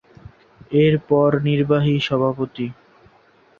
[0.81, 2.67] এর পর নির্বাহী সভাপতি।